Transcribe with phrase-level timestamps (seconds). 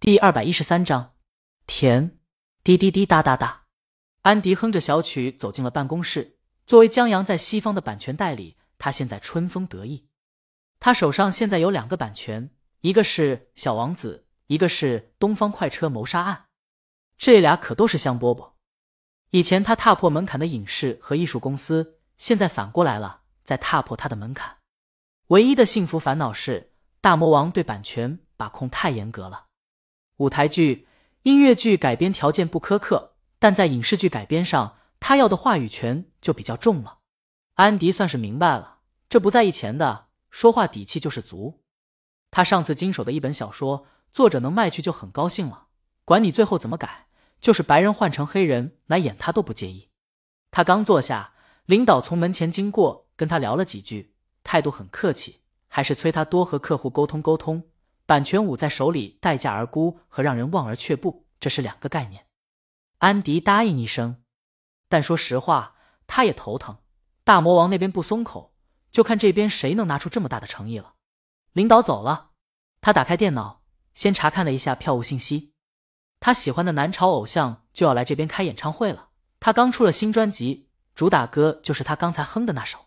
[0.00, 1.12] 第二百一十三章，
[1.66, 2.18] 甜，
[2.64, 3.64] 滴滴滴哒哒哒。
[4.22, 6.38] 安迪哼着小曲走进了办公室。
[6.64, 10.08] 作为江阳在西方的版权代理，他现在春风得意。
[10.78, 12.48] 他手上现在有两个版权，
[12.80, 16.34] 一个是《小王子》，一个是《东方快车谋杀案》。
[17.18, 18.52] 这俩可都是香饽饽。
[19.32, 24.56] 以前他踏破门槛的影视和艺术公司，现在反过来了，在踏破他的门槛。
[25.26, 26.72] 唯一的幸福烦恼是，
[27.02, 29.48] 大魔王对版权把控太严格了。
[30.20, 30.86] 舞台剧、
[31.22, 36.98] 音乐剧改编条件不苛刻，但在影视剧改编上，他要的话语权就比较重了。
[37.54, 41.62] 安迪算是明白了，这不在意钱的，说话底气就是足。
[42.30, 45.68] 他上次经手的一本小说，作者能卖去就很高兴了，
[46.04, 47.06] 管你最后怎么改，
[47.40, 49.88] 就是白人换成黑人来演，他都不介意。
[50.50, 51.32] 他刚坐下，
[51.64, 54.12] 领导从门前经过，跟他聊了几句，
[54.44, 57.64] 态度很客气，还是催他多和客户沟通沟通。
[58.10, 62.26] 版权舞在手里，待价而沽和让人望而却步，这是两个概念。
[62.98, 64.24] 安迪答应一声，
[64.88, 65.76] 但说实话，
[66.08, 66.78] 他也头疼。
[67.22, 68.56] 大魔王那边不松口，
[68.90, 70.94] 就看这边谁能拿出这么大的诚意了。
[71.52, 72.32] 领导走了，
[72.80, 73.62] 他打开电脑，
[73.94, 75.52] 先查看了一下票务信息。
[76.18, 79.10] 他喜欢的南朝偶像就要来这边开演唱会了。
[79.38, 82.86] 他刚出了新专辑，主打歌就是他刚才哼的那首。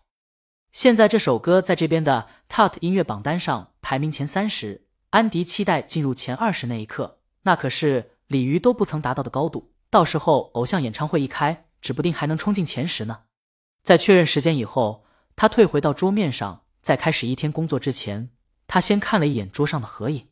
[0.72, 4.83] 现在这首歌在这边的 Top 音乐榜单上排名前三十。
[5.14, 9.72] 安迪期待进入前二十那一刻，那可是鲤鱼都不曾达到的高度。
[9.88, 13.20] 到时候偶像演唱会一开，指不定还能冲进前十呢。
[13.84, 15.04] 在确认时间以后，
[15.36, 18.30] 他退回到桌面上，在开始一天工作之前，
[18.66, 20.26] 他先看了一眼桌上的合影。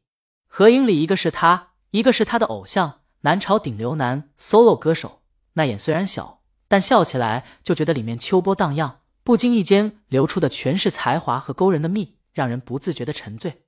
[0.48, 5.22] 合影里一个是他，一个是他的偶像南朝顶流男 solo 歌手。
[5.53, 13.62] 那眼虽然小，但笑起来就觉得里面秋波荡漾，不经意间流出的全是才华和勾人的蜜，让人不自觉的沉醉。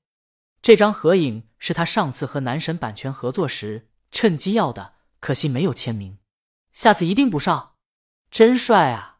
[0.64, 6.16] 这张合影是他上次和男神版权合作时趁机要的，可惜没有签名，
[6.72, 7.74] 下次一定补上。
[8.30, 9.18] 真帅啊！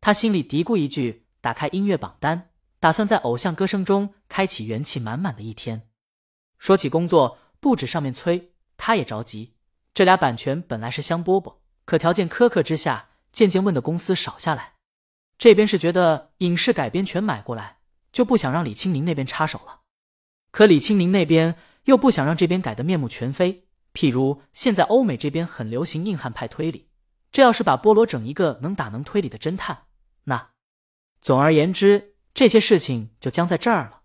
[0.00, 2.48] 他心里嘀咕一句，打开音乐榜单，
[2.80, 5.90] 打算在偶像歌声中开启元气满满的一天。
[6.58, 9.56] 说起工作，不止上面催，他也着急。
[9.92, 14.72] 这俩版权本来是香饽饽，可条件苛刻之下，渐渐问的公司少下来。
[15.36, 19.77] 这边是觉得影视改编权买过来，就不想让李青宁那边插手了。
[20.50, 26.88] 可李清明那边又不想让这边改得面目全非，譬如现在欧美这边很流行硬汉派推理，
[27.30, 29.84] 这要是把菠萝整一个能打能推理的侦探，
[30.24, 30.50] 那
[31.20, 34.02] 总而言之，这些事情就僵在这儿了。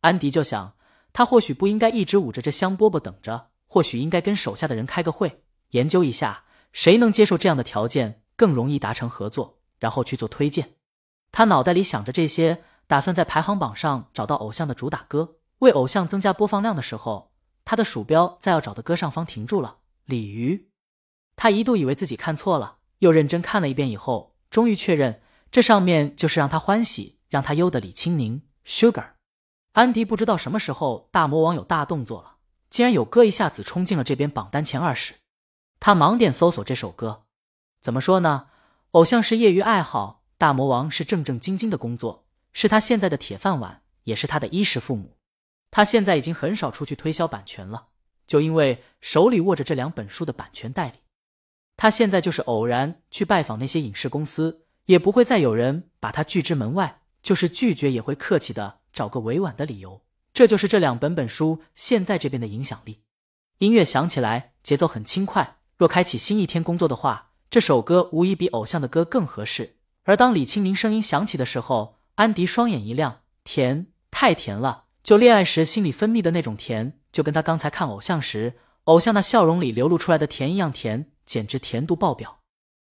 [0.00, 0.76] 安迪就想，
[1.12, 10.74] 他或许不应该一直捂着这香饽饽等着，或许应该跟手下的人开个会，研究一下谁能接受这样的条件，更容易达成合作，然后去做推荐。
[11.30, 15.36] 他脑袋里想着这些，打算在排行榜上找到偶像的主打歌。
[15.62, 17.30] 为偶像增加播放量的时候，
[17.64, 19.76] 他的鼠标在要找的歌上方停住了。
[20.06, 20.68] 鲤鱼，
[21.36, 25.22] 他一度以为自己看错了，又认真看了一遍以后，终于确认
[25.52, 28.42] 这上面就是让他欢喜、让他忧的李青宁。
[28.66, 29.10] Sugar，
[29.74, 35.14] 安迪不知道什么时候大魔王有大动作了，竟然有歌一下子冲进了这边榜单前二十。
[35.78, 37.22] 他忙点搜索这首歌，
[37.80, 38.48] 怎么说呢？
[38.90, 45.16] 偶像是业余爱好，大魔王是正正经经的工作，是他现在的铁饭碗，也是他的衣食父母。
[45.72, 47.86] 他现在已经很少出去推销版权了，
[48.26, 50.98] 就因为手里握着这两本书的版权代理。
[51.78, 60.02] 他现在就是偶然去拜访那些影视公司，也不会再有人把他拒之门外，就是拒绝也会客气的找个委婉的理由。
[60.34, 63.00] 这就是这两本本书现在这边的影响力。
[63.58, 65.56] 音乐响起来，节奏很轻快。
[65.78, 69.76] 若开启新一天工作的话，这首歌无疑比偶像的歌更合适。
[70.04, 74.84] 而当李清明声音响起的时候，安迪双眼一亮，甜，太甜了。
[75.02, 78.54] 就恋爱时心里分泌的那种甜，就跟他刚才看偶像时，
[78.84, 82.38] 偶像那笑容里流露出来的甜一样甜，简直甜度爆表。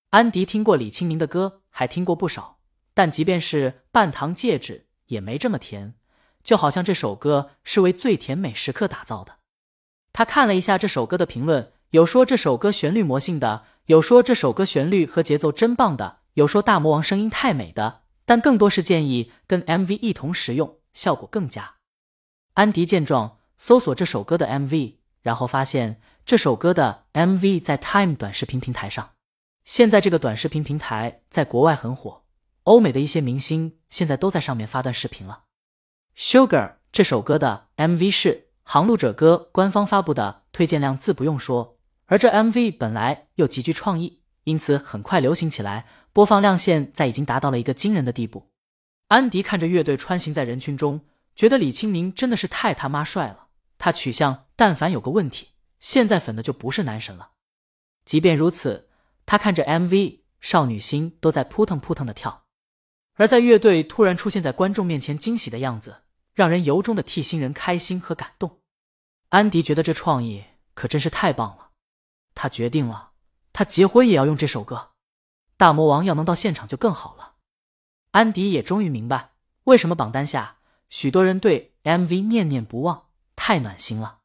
[0.10, 2.60] 安迪听过李清明的歌，还听过不少，
[2.94, 4.74] 但即便是《半糖戒指》
[5.06, 5.94] 也没这么甜，
[6.44, 9.38] 就好像这首歌是为最甜美时刻打造的。
[10.12, 21.76] 他看了一下这首歌的评论，有说这首歌旋律魔性的，有说这首歌旋律和节奏真棒的，有说大魔王声音太美的，但更多是建议跟 MV 一同使用，效果更佳。
[22.56, 29.12] 安迪见状，搜索这首歌的 MV，然后发现这首歌的 MV 在 Time 短视频平台上。
[29.64, 32.24] 现在这个短视频平台在国外很火，
[32.64, 35.44] 欧美的一些明星现在都在上面发段视频了。
[36.18, 38.34] Sugar 这首歌的 MV 是
[38.64, 41.78] 《航路者歌》官方发布的，推荐量自不用说。
[42.08, 48.50] 而这 MV 本来又极具创意，因此很快流行起来，播放量现在已经达到了一个惊人的地步。
[49.08, 51.00] 安迪看着乐队穿行在人群中。
[51.42, 53.48] 觉得李清明真的是太他妈帅了，
[53.80, 57.32] 他取向但凡有个问题，现在粉的就不是男神了。
[58.06, 58.90] 即便如此，
[59.26, 62.46] 他看着 MV，少女心都在扑腾扑腾的跳。
[63.16, 66.04] 而在乐队突然出现在观众面前惊喜的样子，
[66.36, 68.60] 让人由衷的替新人开心和感动。
[69.30, 70.44] 安迪觉得这创意
[70.76, 71.72] 可真是太棒了，
[72.36, 73.14] 他决定了，
[73.52, 74.92] 他结婚也要用这首歌。
[75.58, 77.38] 大魔王要能到现场就更好了。
[78.12, 79.32] 安迪也终于明白，
[79.64, 80.58] 为什么榜单下
[80.92, 83.06] 许多人对 MV 念念不忘，
[83.38, 84.20] 太暖心了。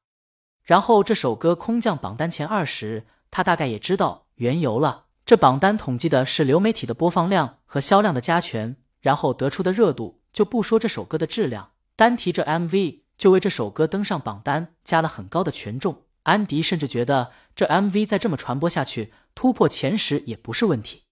[0.64, 5.04] 然后这首歌空降榜单前二十，他大概也知道缘由了。
[5.24, 10.20] 这榜单统计的是流媒体的播放量和销量的加权，然后得出的热度。
[10.32, 16.02] 就不说这首歌的质量，单提这 MV 就为这首歌登上榜单加了很高的权重。
[16.24, 21.04] 安迪甚至觉得这 MV 再这么传播下去，突破前十也不是问题，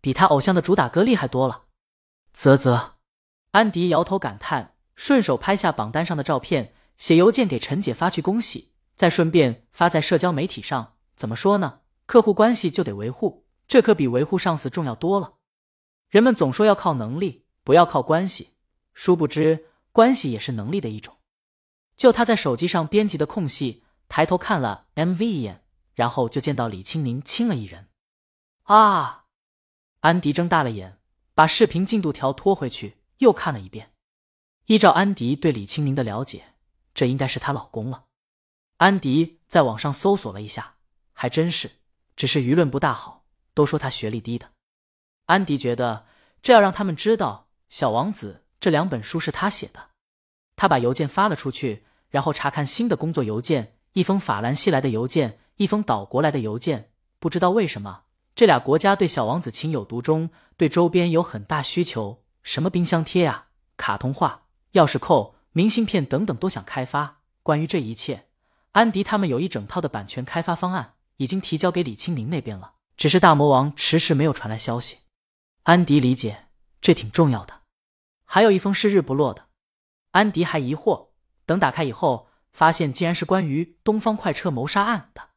[0.00, 1.64] 比他偶像的主打歌厉害多了。
[2.32, 2.94] 啧啧，
[3.50, 10.94] 安迪摇头感叹，顺手拍下榜单上的照片，写邮件给陈姐发去恭喜，再顺便发在社交媒体上。
[11.14, 11.80] 怎么说呢？
[12.06, 15.34] 客户关系就得维护，这可比维护上司重要多了。
[16.08, 18.54] 人们总说要靠能力，不要靠关系。
[18.92, 21.16] 殊不知，关系也是能力的一种。
[21.96, 27.88] 就他在手机上编辑的空隙，抬头看了 MV 一眼，然后就见到李青宁亲了一人。
[28.64, 29.24] 啊！
[30.00, 30.98] 安迪睁大了眼，
[31.34, 33.91] 把视频进度条拖回去，又看了一遍。
[34.66, 36.54] 依照安迪对李清明的了解，
[36.94, 38.04] 这应该是她老公了。
[38.78, 40.74] 安迪在网上搜索了一下，
[41.12, 41.70] 还真是，
[42.16, 43.24] 只是舆论不大好，
[43.54, 44.50] 都说他学历低的。
[45.26, 46.06] 安迪觉得，
[46.42, 48.44] 这要让他们知道，小王子。
[48.58, 49.88] 这两本书是他写的，
[50.54, 56.92] 他把邮件发了出去，然后查看新的工作邮件，一封法兰西来的邮件，一封岛国来的邮件。
[57.18, 58.04] 不知道为什么，
[58.36, 64.41] 这俩国家对小王子情有独钟，对周边有很大需求，什么冰箱贴啊、卡通画、
[64.72, 67.20] 钥匙扣、明信片等等都想开发。
[67.42, 68.28] 关于这一切，
[68.72, 74.98] 安迪他们有一整套的版权开发方案，已经提交给李清明那边了，只是大魔王迟迟没有传来消息。
[75.64, 76.46] 安迪理解，
[76.80, 77.62] 这挺重要的。
[78.24, 79.46] 还有一封是日不落的，
[80.12, 81.08] 安迪还疑惑，
[81.44, 85.30] 等打开以后，发现竟然是关于东方快车谋杀案的。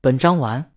[0.00, 0.72] 本章完。